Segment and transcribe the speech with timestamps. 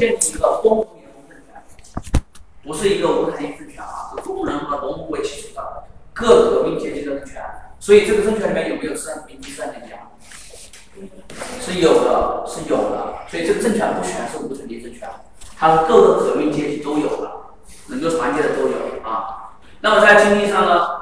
[0.00, 2.22] 建立一个公务员公政权，
[2.64, 5.84] 不是一个无产阶级政权啊，是工人和农户为基础的
[6.14, 7.44] 各革命阶级的政权。
[7.78, 10.08] 所以这个政权里面有没有资产阶级、资产阶级啊？
[11.60, 13.14] 是有的，是有的。
[13.28, 15.06] 所以这个政权不全是无产阶级政权，
[15.58, 17.30] 它是各个革命阶级都有的，
[17.88, 19.52] 能够团结的都有啊。
[19.82, 20.98] 那么在经济上呢？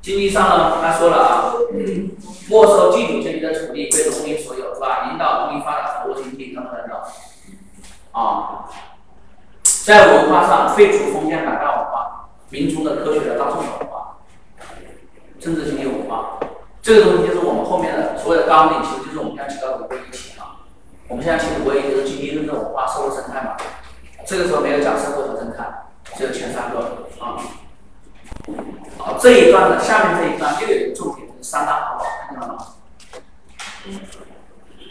[0.00, 5.10] 经济上呢，他说了啊，没收地主阶级的土地归农民所有，是吧？
[5.10, 7.00] 引导农民发展服务经济等等等等。
[8.10, 8.64] 啊，
[9.88, 14.18] 在文化上废除封建百家文化，民族的科学的大众文化，
[15.40, 16.38] 政治经济文化，
[16.82, 20.60] 这个东西就是我们后面的所有的纲领，其实就是我们现在提到的五个一体啊。
[21.08, 23.56] 我们现在提的五个一体是经济、政治、文化、社会生态嘛。
[24.26, 25.64] 这个时候没有讲社会和生态，
[26.14, 27.40] 只有前三个啊。
[28.98, 32.58] 好，这一段的下面这一段又有一个重点，三大法宝，看到了吗？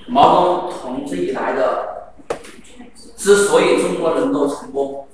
[0.08, 1.97] 毛泽东同志以来的，
[3.17, 5.07] 之所以中国能够成功，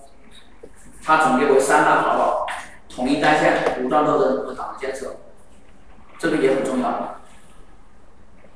[1.03, 2.45] 它总结为三大法宝：
[2.93, 5.15] 统一战线、武装斗争和党的建设。
[6.19, 7.15] 这个也很重要。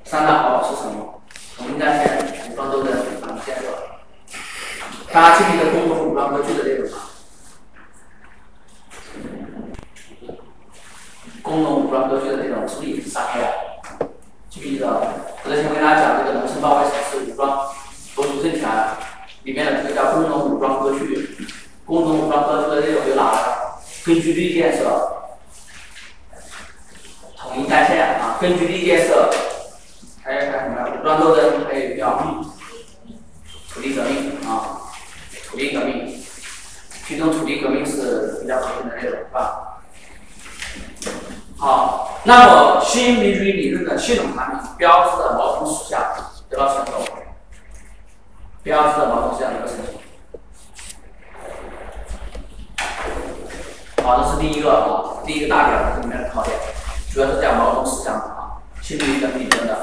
[0.03, 1.22] 三大法宝是什么？
[1.57, 3.63] 统一战线、武装斗争和、党的建设。
[5.11, 6.97] 大家记不记得共同武装割据的内容吗？
[11.41, 14.07] 工农武装割据的内容是不是也是三个？
[14.50, 14.88] 记不记得？
[15.44, 17.69] 我之前跟大家讲这个农村包围城市武装
[18.16, 18.69] 夺取政权
[19.48, 21.38] 里面的这个叫工农武装割据，
[21.86, 23.38] 工农武装割据的内容有哪个？
[24.06, 24.84] 根据地建设、
[27.38, 29.30] 统一战线啊，根据地建设，
[30.22, 31.00] 还有还有什么？
[31.00, 32.18] 武装斗争，还有叫
[33.73, 34.81] 土地革命啊，
[35.50, 36.22] 土地革命，
[37.08, 39.80] 其中土地革命是比较核心的内容，是吧？
[41.58, 46.02] 好，那么新民主主义理论的系统产品，标志着毛泽东思想
[46.50, 47.16] 得到成熟，
[48.67, 49.93] 标志着毛泽东思想得到成熟。
[54.03, 56.53] 好，这是第一个啊，第一个大点这里面的考点，
[57.09, 59.77] 主要是讲毛泽东思想的啊，新民主义理论的。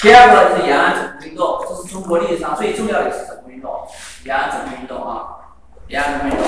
[0.00, 3.86] 第二个呢就是延安整风运动，这是中国历史上最重要的一次整风运动，
[4.24, 5.38] 延安整风运动啊。
[5.86, 6.44] 延安整风运动，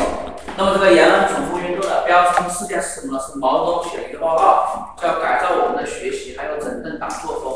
[0.56, 3.22] 那么这个延安整风运动的标志性事件是什么呢？
[3.22, 7.52] 是毛泽东写了一个报告，叫《改造我们的学习，还有整顿党作风》。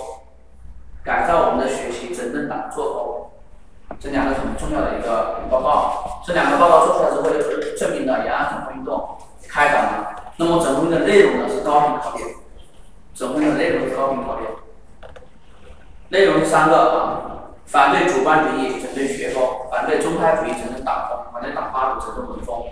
[1.03, 3.03] 改造我们的学习，整顿党作风，
[4.03, 6.23] 这两个很重要的一个报告。
[6.27, 9.17] 这两个报告做出来之后，就证明了延安整风运动
[9.49, 10.33] 开展了。
[10.39, 12.29] 那么整风的内容呢是高频考点，
[13.15, 14.51] 整风的内容是高频考点，
[16.09, 17.19] 内容是三个啊。
[17.65, 22.65] 反对主观主义，整顿学风；反对宗派主义，整顿党风；反对党八股，整顿文风。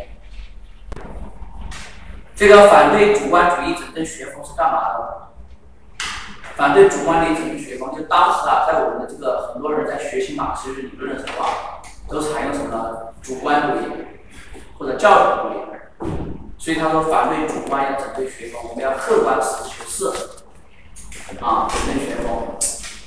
[2.35, 5.30] 这个反对主观主义，整顿学风是干嘛的？
[6.60, 12.98] 反对主观主义，整顿学风，就当时啊，在我们的这个很多人在学习马克思主义理论的时候啊，都采用什么呢？
[13.22, 13.91] 主观主义
[14.76, 15.60] 或者教条主义。
[16.59, 20.04] 所以他说，反对主观要整顿学风，我们要客观实事求是
[21.43, 22.54] 啊，整顿学风。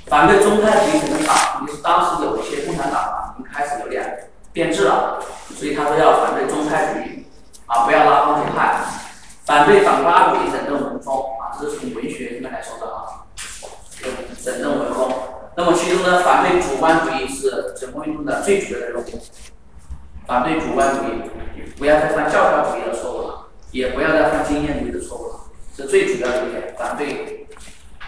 [0.07, 5.19] 反对宗派主义整顿党，就是当时有一些共产党啊，已经开始有点变质了，
[5.53, 7.27] 所以他说要反对宗派主义，
[7.67, 8.83] 啊，不要拉帮结派。
[9.45, 13.29] 反对党八主义整顿文风，啊，这是从文学里面来说的啊，
[14.43, 15.11] 整顿文风。
[15.55, 19.05] 那么其中呢，反对主观主义是整风运动的最主要的任务。
[20.25, 21.21] 反对主观主义，
[21.77, 25.39] 不要再犯教条主义的错误了，也不要再犯经验主义的错误了，
[25.75, 26.73] 是最主要的一点。
[26.77, 27.39] 反对。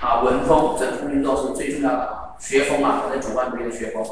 [0.01, 4.05] 啊，文风整风运动是最重要的，学风啊，反正主观主义的学风。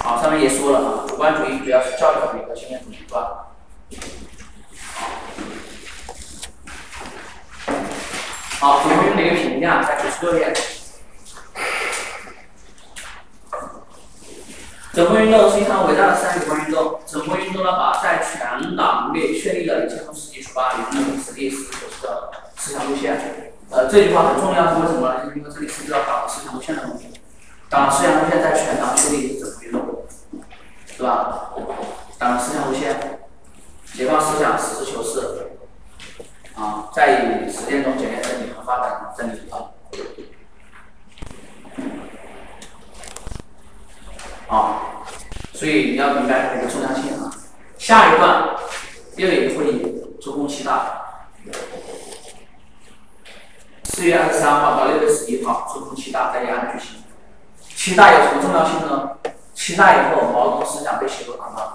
[0.00, 3.46] 好，上面也说了啊，主观主义主要是教条主义和经验主义是吧？
[8.60, 10.38] 好，整风运动的一个评价在九十六
[14.98, 16.98] 整风运动是一场伟大的三主观运动。
[17.06, 23.52] 整风运动呢，把在全党内确立了一切从实际出发、理论实力、实事求是的思想路线。
[23.70, 25.24] 呃，这句话很重要，是为什么呢？
[25.24, 27.12] 就是因为这里涉及到党的思想路线的问题。
[27.70, 30.04] 党的思想路线在全党确立是怎么运动，
[30.84, 31.50] 是吧？
[32.18, 33.20] 党的思想路线，
[33.94, 35.52] 解放思想，实事求是，
[36.56, 39.70] 啊，在以实践中检验真理和发展真理啊。
[44.48, 45.04] 啊，
[45.58, 47.34] 所以你要明白它的重要性啊。
[47.78, 48.54] 下一段
[49.16, 51.02] 又一个会议，中共七大。
[53.82, 57.02] 四月二十三号到六月十一号，中共七大在延安举行。
[57.60, 59.18] 七大有什么重要性呢？
[59.52, 61.74] 七大以后，毛泽东思想被写入党章。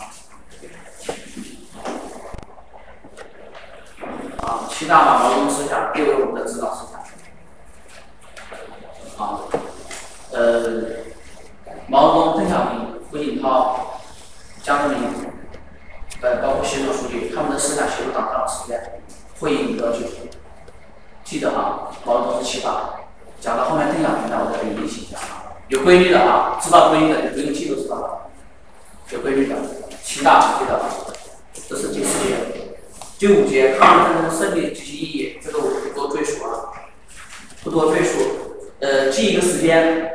[4.48, 7.02] 啊，七大把毛泽东思想列为我们的指导思想。
[9.18, 9.42] 啊，
[10.32, 11.04] 呃，
[11.88, 14.02] 毛泽东、邓小平胡锦涛、
[14.64, 15.08] 江泽民，
[16.22, 19.04] 呃，包括习总书记，他们的思想写入党章的时间，
[19.40, 20.00] 会议的就
[21.24, 23.02] 记得哈，毛泽东是七大，
[23.40, 28.32] 讲到后面邓小平的，我再给你提醒一下啊，有规律的啊，知道规律的你不用记都知道了，
[29.12, 29.58] 有规律的，
[30.04, 30.82] 七大记得，
[31.70, 32.34] 这是第四节，
[33.20, 36.74] 第五节抗日战争胜利及其意义，这个我不多赘述了，
[37.64, 38.18] 不多赘述，
[38.80, 40.13] 呃，记一个时间。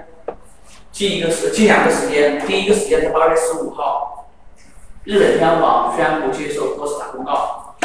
[0.98, 2.44] 近一个时，近两个时间。
[2.44, 4.32] 第一个时间是八月十五号，
[5.04, 7.76] 日本天皇宣布接受波茨坦公告。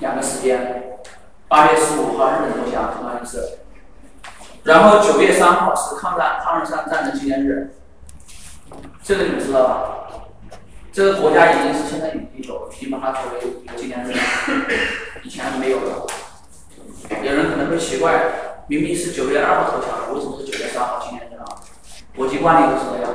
[0.00, 0.98] 两个时间，
[1.46, 3.60] 八月十五号日本投降，同样意思。
[4.64, 7.76] 然后九月三号是抗战抗日战战争纪念日，
[9.04, 9.98] 这个你们知道吧？
[10.92, 14.20] 这个国家已经是现在已经有，已经把它作为一个纪念日了，
[15.22, 15.92] 以前是没有的。
[17.22, 21.19] 有人可能会奇怪，明明是九月二号投降，为什么是九月三号纪念？
[22.16, 23.12] 国际惯例都是这样，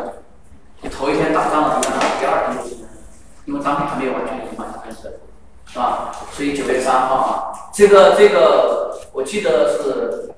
[0.81, 1.81] 你头一天打仗了，
[2.19, 2.97] 第二天就纪念日，
[3.45, 5.19] 因为当天还没有完全完全开始，
[5.67, 6.11] 是吧？
[6.31, 10.33] 所以九月三号啊，这个这个我记得是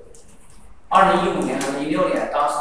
[0.90, 2.56] 二零一五年还是一六年，当时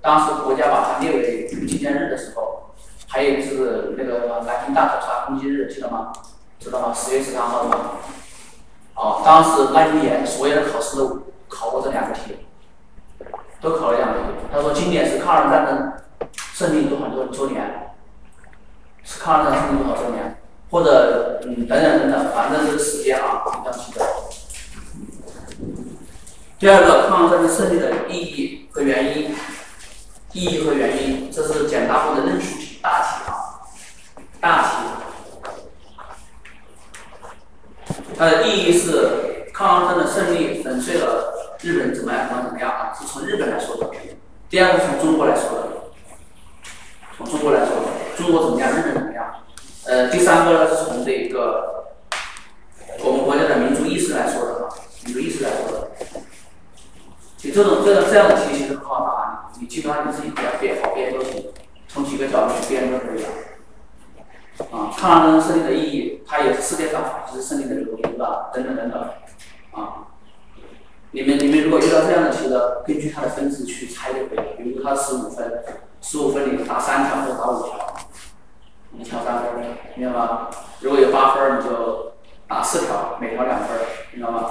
[0.00, 2.62] 当时国家把它列为纪念日的时候。
[3.08, 6.12] 还有就是那个南京大屠杀攻击日，记得吗？
[6.58, 6.92] 知道吗？
[6.92, 7.76] 十月十三号的吗？
[8.94, 12.45] 好，当时那一年所有的考试都考过这两个题，
[13.66, 14.26] 都考了两个题。
[14.52, 15.92] 他说今年是抗日战争
[16.54, 17.92] 胜利多少多周年？
[19.02, 20.38] 是抗日战争胜利多少周年？
[20.70, 24.04] 或者嗯等等等等，反正这个时间啊，一定要记得。
[26.58, 29.34] 第二个，抗日战争胜利的意义和原因，
[30.32, 32.78] 意义和原因，这是简答部的论述题。
[32.82, 33.62] 大题啊，
[34.40, 34.68] 大题，
[38.16, 41.32] 它的意义是抗日战争胜利粉碎了
[41.62, 42.92] 日本怎么样怎么怎么样啊？
[42.98, 43.90] 是从日本来说的。
[44.48, 45.68] 第二个从中国来说的，
[47.16, 49.42] 从中国来说的，中国怎么样，日本怎么样？
[49.86, 51.86] 呃，第三个呢是从这个
[53.02, 54.68] 我们国家的民族意识来说的啊，
[55.04, 55.90] 民族意识来说的。
[57.36, 61.46] 就这种这种这样的题其实很好答，你基本上你自己只要编好编都行。
[61.88, 63.28] 从几个角度去编都可以了。
[64.70, 68.50] 啊，抗日战争胜利的意义，它也是世界上法治胜利的理由，对吧？
[68.52, 69.08] 等等等等。
[71.16, 74.44] 你们你们如果遇到这样的题的，根据它的分值去猜就可以了。
[74.58, 75.64] 比如它十五分，
[76.02, 77.96] 十五分里答三条或者答五条，
[78.90, 79.64] 你挑三分，
[79.94, 80.50] 明白吗？
[80.80, 82.12] 如果有八分，你就
[82.46, 83.78] 答四条，每条两分，
[84.12, 84.50] 明白吗？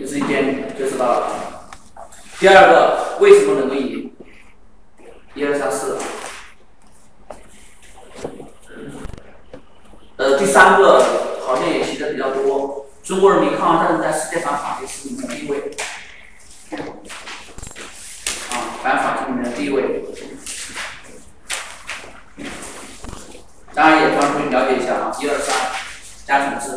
[0.00, 1.68] 就自己编就知道了。
[2.40, 4.10] 第二个，为什么能够赢？
[5.34, 5.98] 一二三四。
[10.16, 11.04] 呃，第三个
[11.46, 12.77] 好像也提的比较多，
[13.08, 15.70] 中国人民抗日战争在世界上法律史里面的地位，
[18.50, 18.52] 啊，
[18.82, 20.04] 反法治里面的地位，
[23.72, 25.56] 大家也帮助了解一下啊，一二三，
[26.26, 26.76] 加组织。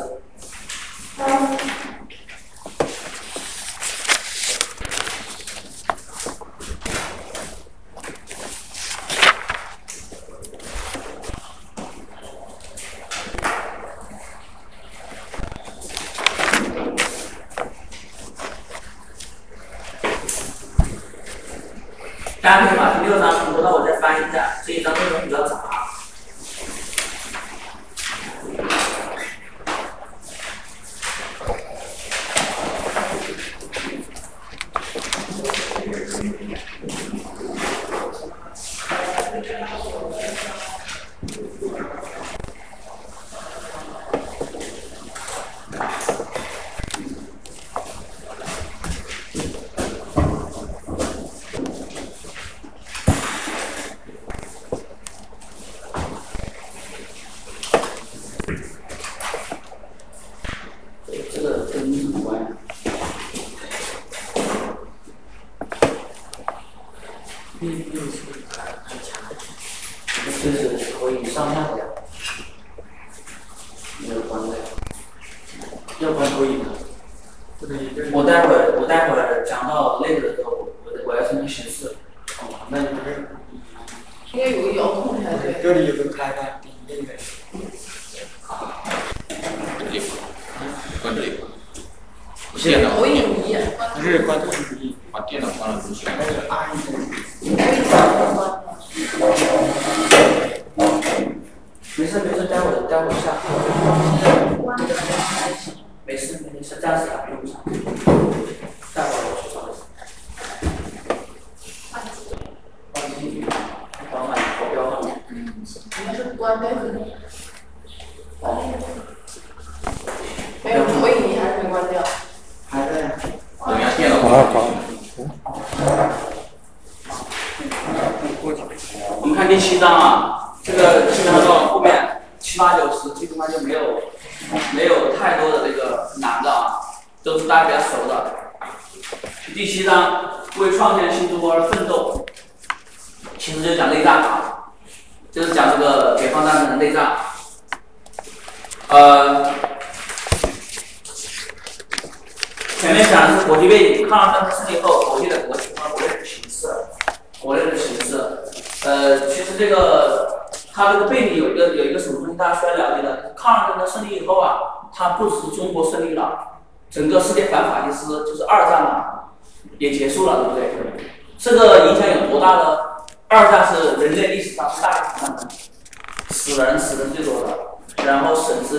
[58.51, 58.80] Everything.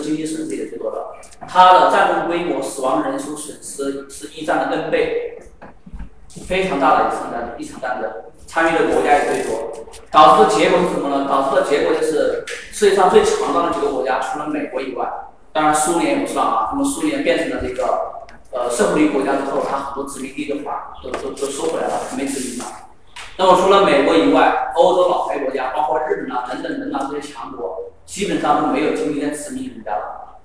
[0.00, 1.14] 经济损失也最多的，
[1.46, 5.38] 它的战争规模、死亡人数、损失是一战的 N 倍，
[6.46, 8.10] 非常大的一场战一场战争。
[8.44, 9.72] 参与的国家也最多，
[10.10, 11.26] 导致的结果是什么呢？
[11.26, 15.08] 导致的结果就是世界上最强大的几个国家，除了美国以外，
[15.54, 16.68] 当然苏联也不算啊。
[16.72, 22.66] 那么苏联变成了这个呃社会主义国家之后，它很多殖民地都把都都都收回来了，没殖民了。
[23.36, 30.38] 那么除了美国以外，欧洲老牌国家，包括日本啊等等等等这些强国，基本上都没有今天殖民人家了。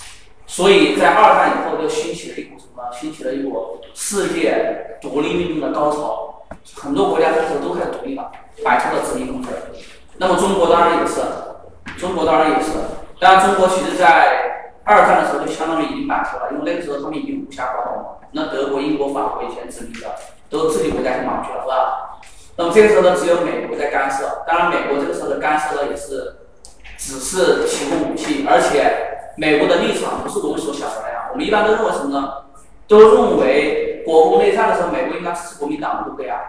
[0.46, 2.84] 所以在二战以后，就兴起了一股什么？
[2.92, 6.46] 兴起了一股世界独立运动的高潮。
[6.76, 8.32] 很多国家开始都开始独立了，
[8.64, 9.50] 摆脱了殖民控制。
[10.18, 11.22] 那么中国当然也是，
[11.98, 12.72] 中国当然也是。
[13.20, 18.06] 当然，中国其实在二战的时候就相当于已经摆脱了，因为那个时候他们已经无暇管我们。
[18.32, 20.08] 那德国、英国、法国以前殖民的
[20.50, 22.20] 都自己国家先忙去了，是吧？
[22.58, 24.44] 那么这个时候呢，只有美国在干涉。
[24.48, 26.38] 当然，美国这个时候的干涉呢，也是
[26.98, 31.26] 只是提供武器，而且美国的立场不是我们所想的那样。
[31.32, 32.34] 我们一般都认为什么呢？
[32.88, 36.40] 都认为国共内战的时候，美国应该支持国民党，对不对啊？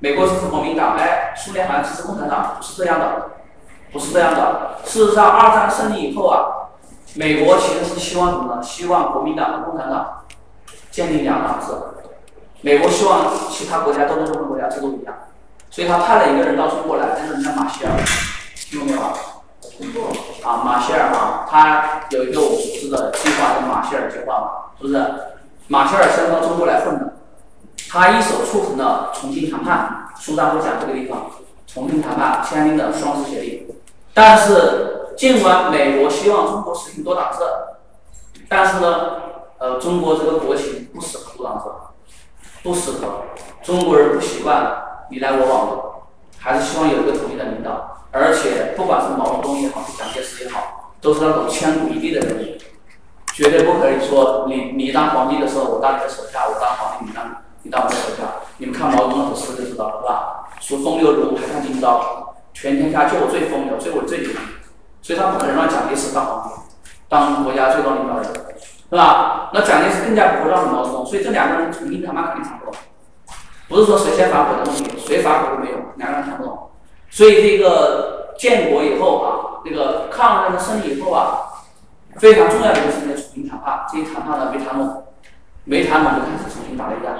[0.00, 3.30] 美国支持国民党，哎，苏联好像支持共产党，不是这样的，
[3.92, 4.78] 不是这样的。
[4.84, 6.74] 事实上，二战胜利以后啊，
[7.14, 8.62] 美国其实是希望什么呢？
[8.62, 10.24] 希望国民党和共产党
[10.90, 11.72] 建立两党制。
[12.62, 15.14] 美国希望其他国家都跟中国国家制度一样，
[15.70, 17.92] 所以他派了一个人到中国来，但是人叫马歇尔，
[18.54, 19.14] 听过没有啊？
[20.44, 25.04] 啊，马歇尔啊，他有一个我熟知的计划，叫马歇尔计划嘛，是不是？
[25.68, 27.14] 马歇尔先到中国来混的。
[27.88, 31.30] 他一手促成了重庆谈判，书上会讲这个地方，
[31.66, 33.66] 重庆谈判签订的双十协议。
[34.12, 37.38] 但是，尽管美国希望中国实行多党制，
[38.48, 38.88] 但是呢，
[39.58, 41.64] 呃，中国这个国情不适合多党制，
[42.62, 43.24] 不适合，
[43.62, 45.82] 中国人不习惯你来我往的，
[46.38, 47.96] 还是希望有一个统一的领导。
[48.12, 52.58] 而且，不管是毛泽东也好，是蒋介石也好，都是那种千古一帝的人物，
[53.32, 57.24] 绝对不可以说你你当皇帝的时候，我当你的手下，我当皇帝，你当。
[57.62, 58.24] 你当我的手下，
[58.56, 60.48] 你们看毛泽东的诗就知道了，是吧？
[60.60, 64.38] 说风流如还看今朝，全天下就我最风流，就我最牛逼，
[65.02, 66.54] 所以他不可能让蒋介石当皇帝，
[67.06, 68.32] 当国家最高领导人，
[68.90, 69.50] 是吧？
[69.54, 72.74] 那蒋介石更加不会让毛泽东，所以这两个人重新谈判肯定谈不拢，
[73.68, 76.70] 不是说谁先反悔的问题，谁反悔都没有，两个人谈不拢。
[77.08, 81.38] 所以这个建国以后啊，这个抗日战争胜利以后啊，
[82.16, 85.04] 非常重要的一个事情重新谈判，这一谈判呢没谈拢，
[85.64, 87.14] 没谈拢就开始重新打内战。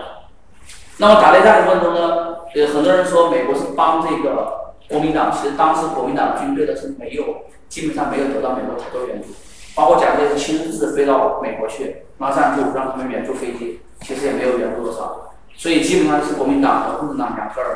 [0.99, 7.25] 那么打内战的过程中呢，呃，很多人说美国是帮这个国民党，其实当时国民党军队的是没有，
[7.69, 9.29] 基本上没有得到美国太多援助，
[9.75, 17.71] 包括蒋介石亲自飞到美国去拉赞助，让他们援助飞机，其实也没有援助多少，所以基本上是国民党和共产党两个人，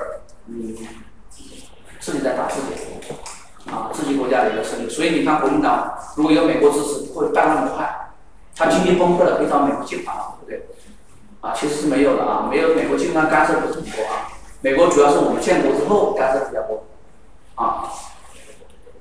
[0.48, 0.76] 嗯，
[2.00, 4.88] 自己在打自己，啊，自己国家的一个胜利。
[4.88, 8.10] 所以你看国民党如果有美国支持，不会办那么快，
[8.56, 10.66] 他经济崩溃了可以找美国借款，对不对？
[11.40, 14.28] 啊，其实是没有的啊，没有美国基本上干涉不是很多啊，
[14.60, 16.82] 美国主要是我们建国之后干涉比较多，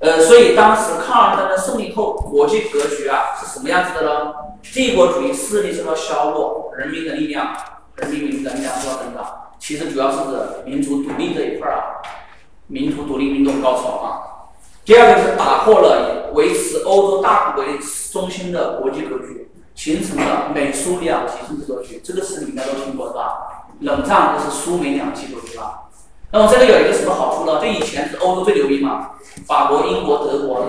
[0.04, 4.34] 呃，所以当时抗日战争胜利后，国际格局啊是什么样子的呢？
[4.62, 7.56] 帝国主义势力受到削弱，人民的力量，
[7.96, 9.24] 人民民的力量受到增长。
[9.58, 12.04] 其实主要是指民族独立这一块啊，
[12.66, 14.06] 民族独立运动高潮啊。
[14.84, 17.78] 第二个是打破了维持欧洲大国为
[18.12, 19.50] 中心的国际格局。
[19.74, 23.66] 形成了美苏两极政治格局，这个词你应该都听过是吧？
[23.80, 25.88] 冷战就是苏美两极格局吧？
[26.34, 27.60] 那么这个有一个什么好处呢？
[27.60, 29.10] 就以前是欧洲最牛逼嘛，
[29.46, 30.66] 法国、英国、德国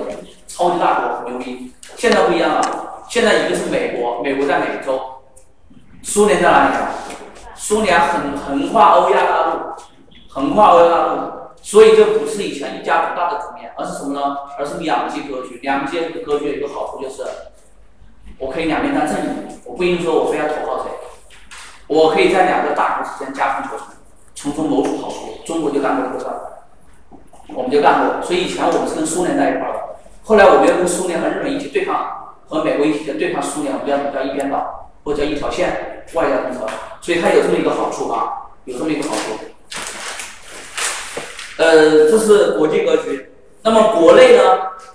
[0.47, 1.73] 超级大国牛逼。
[1.95, 5.01] 现在不一样了，现在一个是美国，美国在美洲，
[6.03, 6.91] 苏联在哪里啊？
[7.55, 9.59] 苏联横横跨欧亚大陆，
[10.29, 11.31] 横跨欧亚大陆，
[11.63, 14.37] 所以这不是以前一家独大的局面，而是什么呢？
[14.59, 15.59] 而是两极格局。
[15.63, 17.23] 两极格局有一个好处就是。
[18.37, 20.91] 我可以两边当阵营，我不一定说我非要投靠谁，
[21.87, 23.87] 我可以在两个大国之间加工求成，
[24.35, 25.24] 从中谋取好处。
[25.45, 26.41] 中国就干过这个事儿，
[27.53, 28.21] 我们就干过。
[28.25, 29.79] 所以以前我们是跟苏联在一块儿的，
[30.23, 36.67] 后来我们要跟苏联和日本一起对抗，和美国一起对抗苏联，我们叫叫一边倒，或者叫一条线外交政策。
[37.01, 39.21] 所以它有这么一个好处啊，有这么一个好处。
[41.57, 43.31] 呃，这是国际格局。
[43.61, 44.43] 那么国内呢？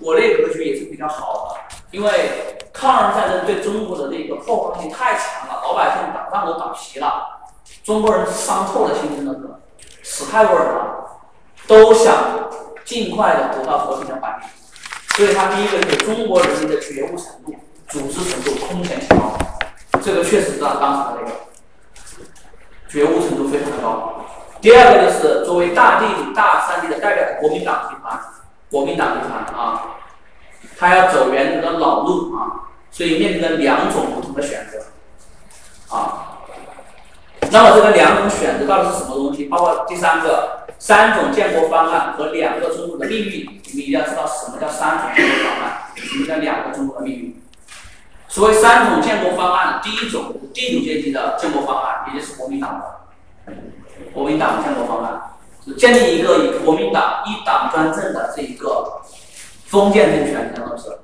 [0.00, 7.40] 国内格局也是比较好的，因为抗日战争对中国的那个破坏性太强了，老百姓打仗都打皮了，
[7.83, 9.40] 中国人伤透了心，真的是
[10.02, 11.21] 死太多人了，
[11.66, 12.50] 都想
[12.85, 14.49] 尽快的得到和平的环境。
[15.16, 17.54] 所以他第一个就是中国人民的觉悟程度、
[17.88, 19.37] 组织程度空前提高，
[20.02, 21.33] 这个确实让当时的那个
[22.88, 24.25] 觉悟程度非常的高。
[24.61, 28.21] 第二个就是作为大地大山地的代表国民党集团。
[28.71, 29.83] 国民党集团啊，
[30.78, 34.78] 他要走原来的老路啊，所以面临着两种不同的选择。
[37.50, 39.45] 那么这个两种选择到底是什么东西？
[39.47, 47.42] 包括第三个三种建国方案和两个中国的命运，你们一定要知道什么叫三种建国方案，什么叫两个中国的命运。
[48.28, 53.52] 所谓三种建国方案，第一种地主阶级的建国方案，也就是国民党的
[54.12, 55.23] 国民党建国方案。
[55.62, 59.02] 是建立一个以国民党一党专政的这一个
[59.66, 61.00] 封建政权，相当是。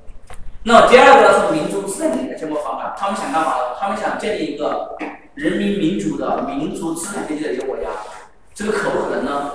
[0.62, 3.76] 那么第二个是民族自产阶级的建国方案，他们想干嘛呢？
[3.78, 4.96] 他们想建立一个
[5.36, 7.82] 人民民主的民族资产阶级的一个国家，
[8.54, 9.52] 这个可不可能呢？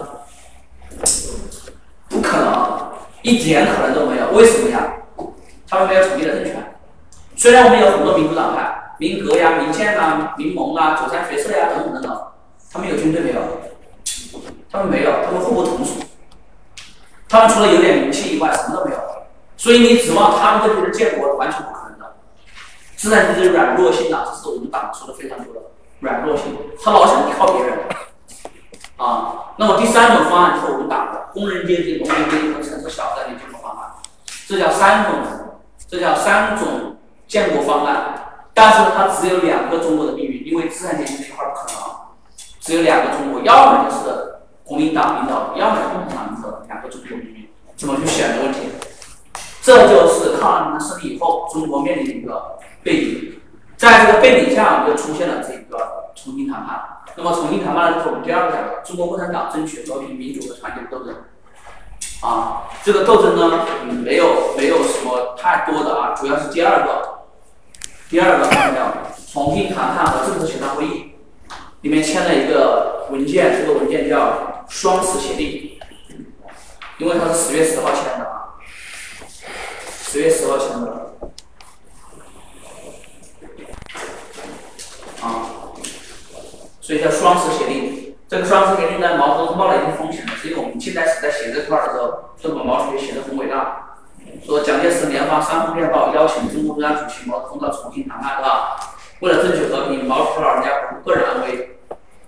[2.08, 2.92] 不可能，
[3.24, 4.30] 一点可能都没有。
[4.32, 4.94] 为什么呀？
[5.68, 6.76] 他们没有统一的政权。
[7.36, 12.28] 虽然我们有很多民主党派，民革呀、民建啊、民盟啊、九三学社呀等等等等，
[12.72, 13.42] 他们有军队没有？
[14.72, 15.96] 他们没有，他们互不统属。
[17.28, 18.98] 他们除了有点名气以外，什么都没有。
[19.58, 22.18] 所以你指望他们这批人建国，完全不可能的。
[22.96, 25.62] 资产阶级软弱性啊，这是我们党说的非常多的
[26.02, 27.80] 软弱性，他老想依靠别人。
[28.98, 33.90] 啊，那么第三种方案就是我们党的工人阶级、农民阶级和城市小镇的建国方案，
[34.46, 35.14] 这叫三种，
[35.88, 38.16] 这叫三种建国方案。
[38.54, 41.96] 但是它只有两个中国的命运，因为资产阶级这块不可能，
[42.60, 44.28] 只有两个中国，要么就是。
[44.64, 48.60] 国民党领导，要么共产党领导，两个中国命运怎么去选择问题？
[49.62, 53.42] 这就是抗日战争胜利以后中国面临的一个背景。
[53.76, 57.00] 在这个背景下，我们就出现了这个重新谈判。
[57.16, 61.16] 那么重新谈判呢，就是我们第二个讲的中国共产党争取和平、民主和团结的斗争。
[62.22, 63.66] 啊，这个斗争呢，
[64.04, 67.24] 没有没有什么太多的啊，主要是第二个，
[68.10, 68.94] 第二个叫
[69.32, 71.16] 重新谈判和政治协商会议
[71.82, 74.50] 里面签了一个文件，这个文件叫。
[74.70, 75.78] 双十协定，
[76.98, 78.56] 因为它是十月十号签的啊，
[80.02, 81.12] 十月十号签的，
[85.20, 85.28] 啊，
[86.92, 88.14] 所以叫双十协定。
[88.28, 93.96] 这个双十协定呢，毛泽东冒了一定风险的，所以我们近代史在写这块的时候，都把毛主席写的很伟大，
[94.46, 98.76] 说蒋介石连发三封电报，邀请中共中央主席毛泽东到重庆谈判，是吧？
[99.22, 101.80] 为了争取和平，毛主席老人家不顾个人安危，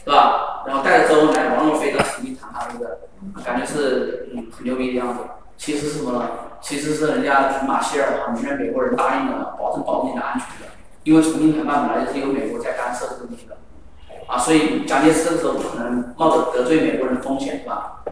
[0.06, 0.64] 是吧？
[0.66, 2.34] 然后带着周恩来、王若飞到重庆。
[2.34, 5.20] 谈判，是不是感觉是嗯很牛逼的样子，
[5.58, 6.30] 其实是什么呢？
[6.62, 10.72] 其实是人家马歇尔啊，里面美国人答应了，保证保证你的安全的。
[11.04, 13.58] 因为重庆谈判本来就是有美国在干涉这个问题的，
[14.26, 14.38] 啊，
[15.04, 18.04] 所以蒋介石这个时候不可能冒着得罪美国人的风险，是吧？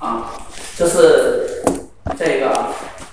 [0.00, 0.32] 啊，
[0.76, 1.62] 这是
[2.18, 2.50] 这个，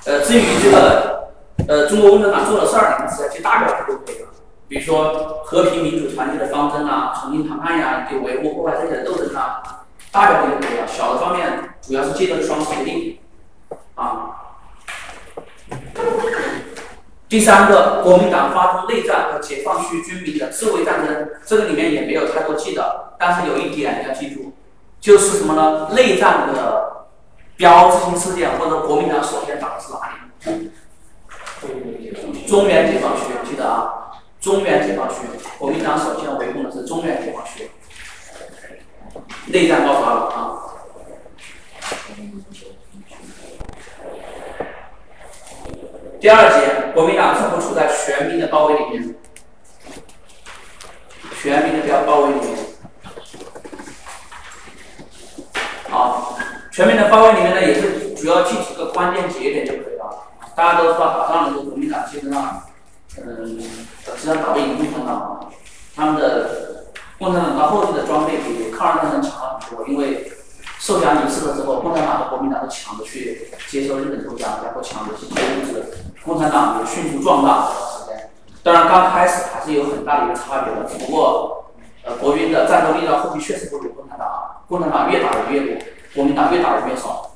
[0.06, 1.30] 呃，至于这个
[1.68, 4.30] 呃中国共产党做的事儿，你们只要去大表就可以了。
[4.68, 9.62] 比如说和平、民主、团结的方针啊，重新谈判呀，就维护破坏这些的斗争啊。
[10.12, 13.20] 大表就可以了，小的方面主要是借助双十协定，
[13.96, 14.32] 啊。
[17.30, 24.52] 第三个，国民党发动内战和解放区军民的自卫战争，这个里面也没有太多记的，但是有一点要记住，
[25.00, 25.90] 就是什么呢？
[25.94, 27.06] 内战的
[27.56, 30.00] 标志性事件或者国民党首先打的是哪
[30.50, 30.72] 里？
[32.48, 35.18] 中原解放区，记得啊，中原解放区，
[35.60, 37.70] 国民党首先围攻的是中原解放区。
[39.46, 40.58] 内战爆发了啊！
[46.20, 49.16] 第二节，国民党似乎处在全民的包围里面，
[51.40, 52.71] 全民的包包围里面。
[55.92, 56.38] 好，
[56.72, 60.24] 全面的包围里面呢，也是主要记几个关键节点就可以了。
[60.56, 62.64] 大家都知道，打仗的时候，国民党基本上，
[63.18, 63.60] 嗯，
[64.06, 65.52] 实际上打不赢共产党，
[65.96, 66.72] 他们的。
[67.20, 70.32] 共产党到后期的装备比抗日战争强了很多，因为
[70.80, 77.70] 受降仪式了之后，共产党和国民党都抢着去接受日本投降，然后抢着去接物资，共产党也迅速壮大。
[78.64, 81.66] 当然刚开始还是有很大的一个差别的，只不过，
[82.04, 83.90] 呃，呃，国军的战斗力到后期确实不如
[84.72, 85.84] 共产党，越打人越多，
[86.16, 87.36] 国民党越打人越少，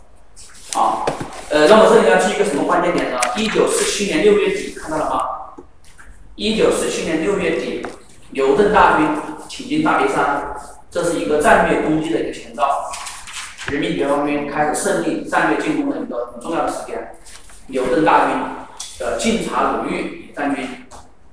[0.79, 1.03] 啊，
[1.49, 3.19] 呃，那么这里要记一个什么关键点呢？
[3.35, 5.63] 一九四七年六月底，看到了吗？
[6.35, 7.85] 一九四七年六月底，
[8.31, 9.05] 刘邓大军
[9.49, 10.55] 挺进大别山，
[10.89, 12.89] 这是一个战略攻击的一个前兆，
[13.67, 17.17] 人民解放军开始胜利战略进攻的一个很重要的时间。
[17.67, 18.35] 刘邓大军
[18.97, 20.65] 的晋察鲁豫战军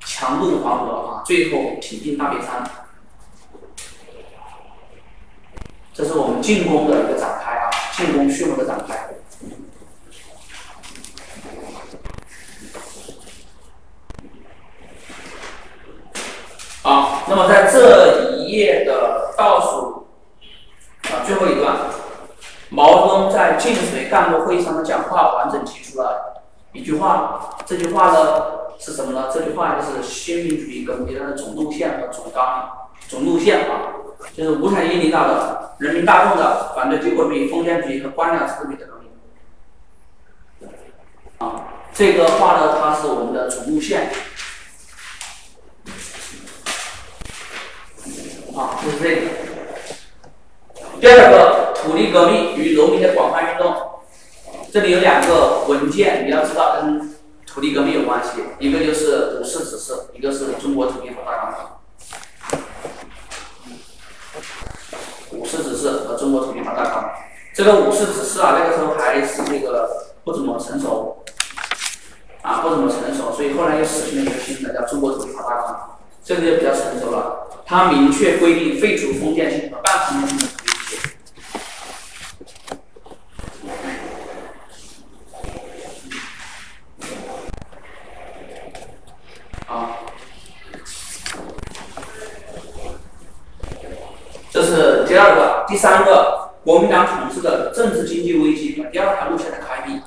[0.01, 2.65] 强渡黄河啊，最后挺进大别山。
[5.95, 9.11] 这是我们进攻的一个展开啊，进攻序幕的展开。
[16.83, 20.07] 好，那么在这一页的倒数
[21.13, 21.77] 啊最后一段，
[22.71, 28.45] 毛泽东在晋绥干部会议上的讲话完整提出了一句话，这句话呢
[28.79, 29.29] 是什么呢？
[29.31, 34.01] 这句话就是新民主义革命的总路线和总纲、总路线啊。
[34.35, 40.71] 就是无产阶级领导的、人民大众的反对帝国主义、封建主义和官僚资本主义的革命。
[41.39, 44.11] 啊，这个画呢，它是我们的主路线。
[48.57, 49.23] 啊，就是这个。
[51.01, 53.77] 第二个，土地革命与农民的广泛运动。
[54.73, 57.15] 这里有两个文件，你要知道跟
[57.47, 61.82] 土地革命有关系，一个就是五四指示，一个是中国土地法大纲。
[65.53, 67.13] 四指示和中国土地法大纲，
[67.53, 69.87] 这个五四指示啊，那个时候还是那个
[70.25, 71.23] 不怎么成熟，
[72.41, 77.49] 啊不怎么成熟，所以后来又实行了一个新的叫中国土地法大纲，这个就比较成熟了。
[77.67, 80.39] 它明确规定废除封建性和半封建性。
[80.39, 80.97] 的土地制
[89.69, 89.99] 啊。
[94.51, 100.01] 这是第二个，第三个，国民党统治的政治经济危机和第二条路线的开辟。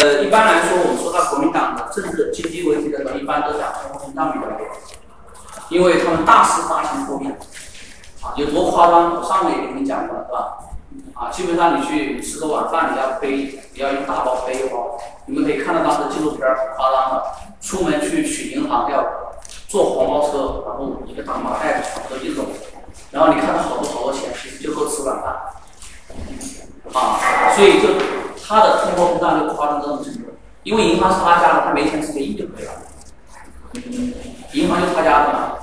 [0.00, 4.66] 呃，一般来说，我们说到国民党的政治经济危机的时候，一般都讲通货膨胀比较多，
[5.68, 7.28] 因为他们大肆发行货币，
[8.22, 9.16] 啊，有多夸张？
[9.16, 10.56] 我上面也跟你讲过了，是吧？
[11.12, 14.98] 啊，基本上你去吃个晚饭，你要背，你要用大包背一包。
[15.26, 17.24] 你们可以看到当时纪录片很夸张的，
[17.60, 19.04] 出门去取银行要。
[19.74, 22.44] 坐黄包车，然后一个大麻袋子全都一走，
[23.10, 25.34] 然后你看到好多好多钱，其实就够吃晚饭，
[26.92, 27.18] 啊，
[27.56, 27.88] 所以就
[28.40, 30.20] 他的通货膨胀就夸张到这种程度，
[30.62, 32.70] 因为银行是他家的，他没钱直接印就可以了，
[34.52, 35.54] 银行就他家的嘛，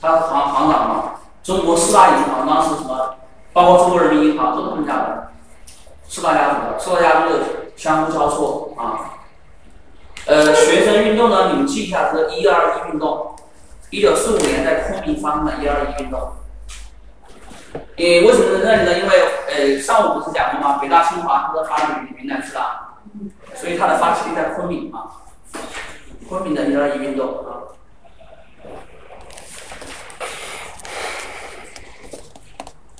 [0.00, 3.14] 他是行行长嘛，中国四大银行当时什么，
[3.52, 5.30] 包括中国人民银行都是他们家的，
[6.08, 7.34] 四大家族的，四大家族
[7.76, 9.14] 相互交错啊，
[10.26, 13.36] 呃，学生运动呢，你们记一下这个一二一运动。
[13.90, 16.32] 一九四五年在昆明发生的“一二一”运动，
[17.96, 18.98] 你为什么在这里呢？
[19.00, 19.10] 因为
[19.48, 20.78] 呃，上午不是讲了吗？
[20.78, 23.00] 北大清华都是发源于云南去了，
[23.54, 25.26] 所以它的发起地在昆明啊。
[26.28, 27.74] 昆明的“一二一”运动啊。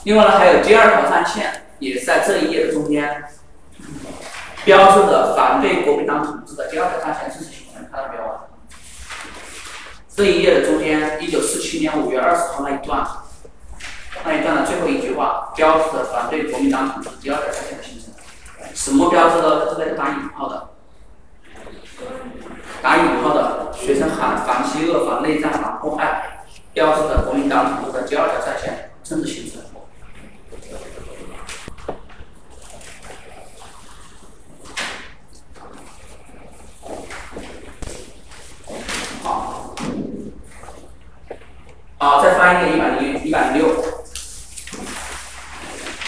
[0.03, 3.23] 另外呢，还有第二条战线，也是在这一页的中间，
[4.65, 7.50] 标志着反对国民党统治的第二条战线是，
[10.21, 13.09] 这一页的中间，一九四七年五月二十号那一段，
[14.23, 18.13] 那一段的最后一句话，标志着反对国民党统治第二条战线的形成。
[18.75, 19.65] 什么标志呢？
[19.71, 20.69] 这个打引号的，
[22.83, 29.70] 打引号的，学生喊反饥饿、反内战、反迫害，标志着国民党统治的第二条战线正式形成。
[42.51, 43.85] 好，再翻一百零一百零六，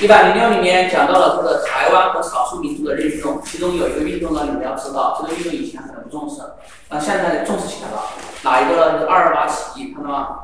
[0.00, 6.42] 一百零六里面讲到了这个台湾和少数民族的运动，其中有一个运动呢，你们要知道，这个运动以前很不重视，
[6.88, 8.02] 那现在重视起来了。
[8.42, 8.92] 哪一个？
[8.92, 10.38] 就是二二八起义，看到吗？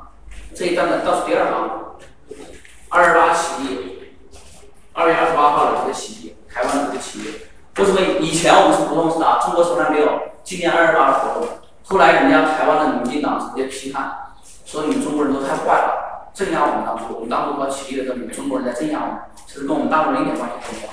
[0.55, 1.69] 这一段的倒数第二行，
[2.91, 4.15] 二二八起义，
[4.93, 7.35] 二月二十八号的这个起义，台湾的这个起义。
[7.79, 9.41] 为什么以前我们是不重视的？
[9.43, 10.07] 中国从来没有
[10.45, 11.49] 纪念二二八的活动，
[11.89, 14.28] 后来人家台湾的民进党直接批判。
[14.69, 20.89] 说你们中国人都太坏了，镇压我们当初，我们当初搞起义的时候，你们中国人在镇压我们，其实跟我们大陆人一点关系都没有。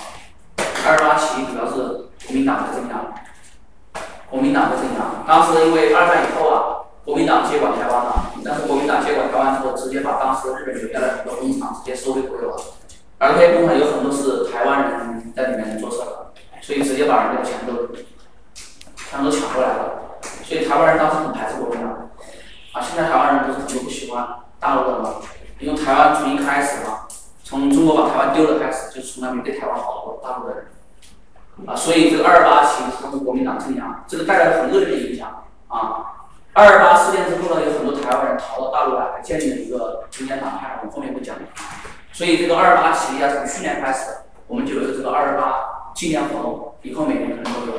[0.87, 3.03] 二八起义主要是国民党在镇压，
[4.29, 5.27] 国民党在镇压。
[5.27, 12.55] 当时因为二战以后啊，国民党接管台湾了，但是国民党接管台湾之后，直接把当时日本留下来很多工厂直接收回国有了，
[13.19, 17.91] 而这些工厂有很多是台湾人在里面做事的，所以直接把人家的钱都
[18.95, 21.91] 全都抢过来了，所以台湾人当时很排斥国民党。
[22.75, 24.27] 啊，现在台湾人不是很多不喜欢
[24.59, 25.15] 大陆的吗？
[25.59, 25.81] 因为。
[25.81, 27.07] 台湾从一开始嘛，
[27.41, 30.65] 从中国把台湾丢了开始，就从来没对台湾好过，大陆的人。
[31.65, 36.27] 啊，所以这个二二八起义是他们国民党镇压，这个带来了很恶劣的影响啊。
[36.51, 41.37] 二二八事件之后呢，有很多台湾人逃到大陆来，还建立了一个中间党派，我们后面会讲。
[42.11, 44.11] 所以这个二二八起义啊，从去年开始，
[44.47, 47.73] 我们就有这个二二八纪念活动，以后每年可能都有。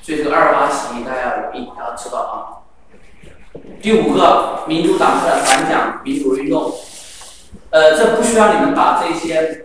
[0.00, 2.61] 所以这个二二八起义大家要一要知道啊。
[3.82, 6.72] 第五个，民主党派的反蒋民主运动，
[7.70, 9.64] 呃，这不需要你们把这些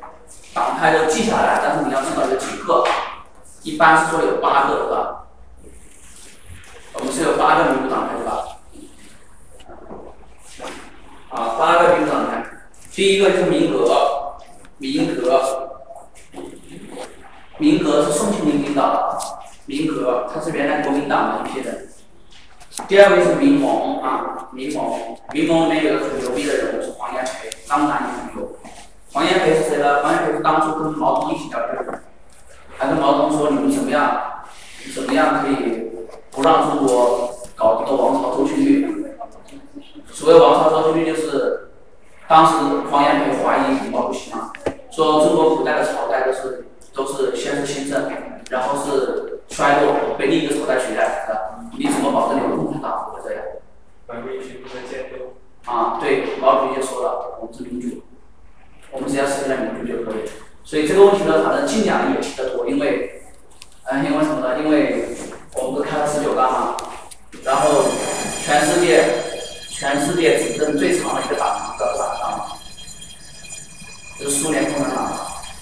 [0.53, 2.83] 党派都记下来，但是你要知道有几个。
[3.63, 5.27] 一般是说有八个，是吧？
[6.93, 8.59] 我们是有八个民主党派，是吧？
[11.29, 12.43] 啊，八个民主党派。
[12.91, 14.37] 第一个就是民革，
[14.77, 15.69] 民革，
[17.57, 19.17] 民革是宋庆龄领导的，
[19.65, 21.86] 民革他是原来国民党的一批人。
[22.85, 28.55] 第二位是民盟啊，民盟，民盟里面有个很牛逼的人物是黄炎培，张南也很牛。
[29.11, 30.03] 黄炎培是谁呢？
[30.03, 32.03] 黄炎培是当初跟毛泽东一起交接的。
[32.77, 34.21] 还跟毛泽东说：“你们怎么样？
[34.93, 35.91] 怎么样可以
[36.31, 39.15] 不让中国搞一个王朝周期率？
[40.13, 41.71] 所谓王朝周期率，就是
[42.27, 42.53] 当时
[42.91, 44.51] 黄炎培怀疑李茂不嘛，
[44.91, 48.11] 说中国古代的朝代都是都是先是兴盛，
[48.51, 51.57] 然后是衰落，被另一个朝代取代的。
[51.79, 53.43] 你怎么保证你共产党不会这样？
[54.07, 55.71] 毛主席不能建构。
[55.71, 58.03] 啊，对，毛主席就说了，我们是民主，
[58.91, 60.21] 我们只要实现了民主就可以。”
[60.63, 63.21] 所以这个问题呢，反正近两年也提得多，因为，
[63.85, 64.59] 嗯，因为什么呢？
[64.59, 65.05] 因为
[65.55, 66.77] 我们不是开了十九大嘛，
[67.41, 67.85] 然后
[68.43, 69.01] 全世界，
[69.69, 72.45] 全世界执政最长的一个党知道是哪个党吗？
[74.19, 75.07] 就是苏联共产党，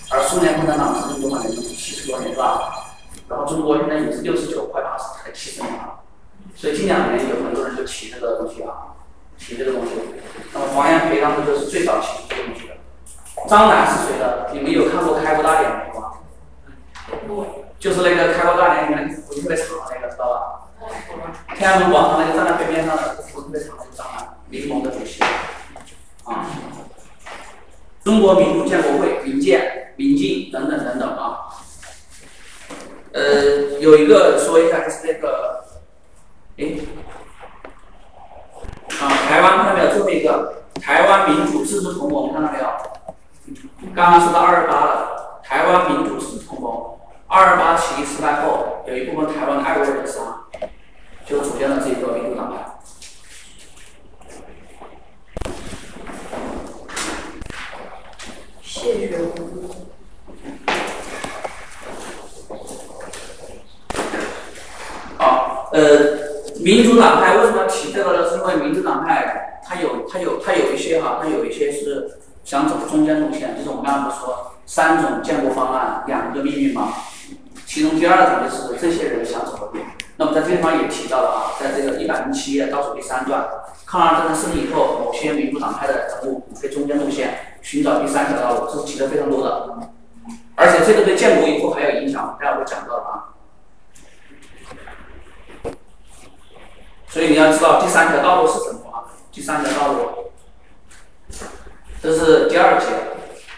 [0.10, 1.52] 而苏联共产党执政多少年？
[1.56, 2.96] 七十多年是吧？
[3.30, 6.00] 然后中国现在也是六十九快八十，才七十年了。
[6.56, 8.98] 所以近两年有很多人就提这个东西啊，
[9.38, 9.92] 提这个东西。
[10.52, 10.66] 那么
[11.36, 12.36] 黄炎培当时就是最早提这
[12.68, 12.80] 个的。
[13.48, 14.50] 张楠是谁的？
[14.54, 17.48] 你们有看过《开国大典》没有啊？
[17.78, 20.62] 就是那个《开国大典》里面胡子特别长的那个，知道吧？
[21.56, 25.22] 天安门广场那个站在北边上的胡子特别长的张楠，民盟的主席。
[26.24, 26.46] 啊，
[28.04, 31.52] 中国民主建国会、民建、民进等等等等啊。
[33.14, 35.64] 呃，有一个说一下，就是那个，
[36.58, 36.66] 哎，
[39.00, 39.92] 啊，台湾看到没有？
[39.92, 40.55] 最后一个，
[41.26, 42.66] 湾民主自治同盟看到没有？
[43.96, 46.98] 刚刚说到二二八了，台湾民主自治同盟。
[47.28, 50.46] 二二八起义失败后，有一部分台湾的爱国人士啊，
[51.26, 52.76] 就组建了这个民主党派。
[58.62, 59.18] 谢谢。
[65.18, 65.80] 好，呃，
[66.60, 68.30] 民主党派为什么要提这个呢？
[68.30, 69.35] 是因为民主党派
[69.68, 72.20] 它有它有它有一些哈，它有一些是。
[72.46, 76.94] 想走中间路线，就是我们刚刚不是说三种建国方案，两个命运吗？
[77.66, 79.84] 其中第二种就是这些人想走的路。
[80.18, 83.48] 那么在这地方也提到了啊，在这个一百零七页倒数第三段，
[83.88, 89.80] 抗日战争胜利以后，某些民主党派的人物走中间路线，寻找第三条道路，这是提的非常多的。
[90.54, 93.34] 而且这个对建国以后还有影响，待会会讲到啊。
[97.08, 98.85] 所以你要知道第三条道路是什么？
[99.36, 100.32] 第三条道路。
[102.02, 102.86] 这是第二节，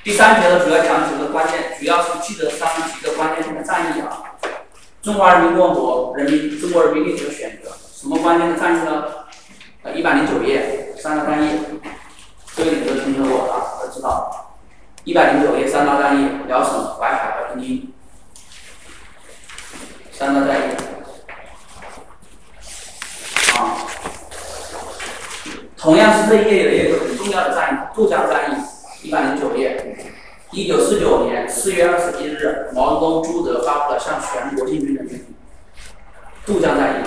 [0.04, 4.24] 第三节呢主要讲几个关键，主要是记得上面几个关键性的战役啊。
[5.04, 9.04] 中华人民共和国人民，中国人民历史的选择什么关键的战役呢？
[9.84, 11.60] 呃，一百零九页三大战役，
[12.56, 14.58] 这个你们都听说过啊，都知道。
[15.04, 17.94] 一百零九页三大战役，辽沈、淮海和平津。
[20.12, 20.74] 三大战役。
[23.56, 23.86] 啊。
[25.88, 27.18] 同样是这一页有一个很。
[27.18, 29.98] 重要的战役，渡江战役，一百零九页。
[30.52, 35.26] 一九四九年四月二十一日，毛泽东、朱德发布了向全国进军的命令。
[36.46, 37.04] 渡江战役。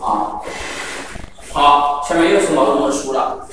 [0.00, 0.40] 啊，
[1.52, 3.48] 好，下面又是毛泽东的书了。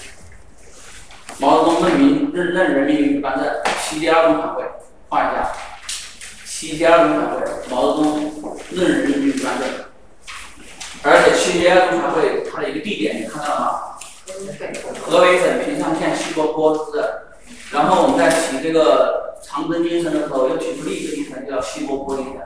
[1.39, 4.63] 毛泽东任民任任人民领导班子，七第二中常会，
[5.09, 5.51] 画一下。
[6.63, 9.67] 七届二中全会，毛泽东任人民军专政，
[11.03, 13.69] 而且七届二中全会它的一个地点你看到了吗？
[15.01, 17.03] 河北省平昌县西柏坡市。
[17.73, 22.41] 然后我们在提这个长征精神的时候，又提出另一个精神叫西柏坡精神，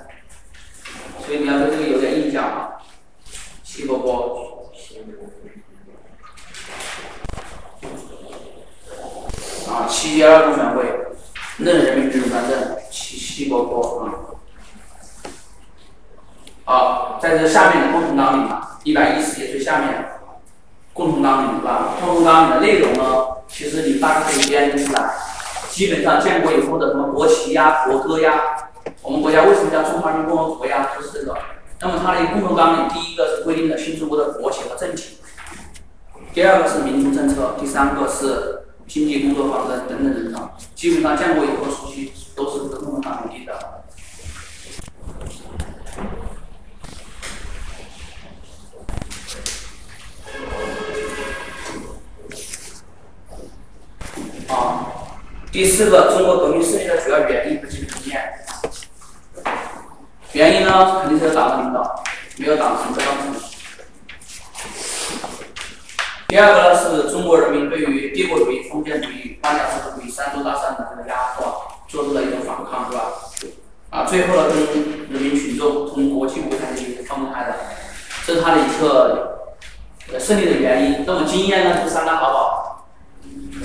[1.24, 2.72] 所以你要对这个有点印象啊。
[3.64, 4.72] 西柏坡，
[9.70, 10.86] 啊，七届二中全会
[11.58, 12.76] 任人民军专政。
[13.38, 14.10] 西西柏坡
[16.66, 20.10] 啊，在这下面的共同纲领嘛，一百一十页最下面，
[20.92, 21.94] 共同纲领是吧？
[22.00, 25.14] 共同纲领的内容呢，其实你大概可以编辑出来。
[25.70, 28.42] 基本上建国以后的什么国旗呀、国歌呀，
[29.04, 30.90] 我们国家为什么叫中华人民共和国呀？
[30.98, 31.38] 就是这个。
[31.80, 35.20] 那么它的共同纲领，第一个是规定了新中国的国情和政体，
[36.34, 40.50] 第二个是民族政策，第三个是经济工作方针等等等等。
[40.74, 43.54] 基本上建国以后初期都是这个共同纲领定的。
[54.50, 54.88] 啊，
[55.58, 58.32] 第四个，中国革命胜利的主要原因和基本经验。
[60.34, 62.04] 原因呢，肯定是有党的领导，
[62.38, 63.40] 没有党什么都帮助？
[66.28, 73.14] 第二个呢，是中国人民对于帝国主义、封建主义、官僚制度主义三座大山的这个压迫，做出了一种反抗，是吧？
[73.90, 77.56] 啊，最后呢，跟人民群众从国际舞台里分开的，
[78.28, 79.56] 这是他的一个
[80.14, 81.04] 呃胜利的原因。
[81.08, 82.47] 那么经验呢，是三大法宝，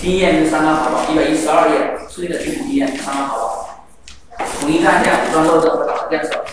[0.03, 3.87] 经验是三大法宝，一百一十二页，胜利的基础经验三大法宝，
[4.59, 6.45] 统一战线、武装斗争和党的建设。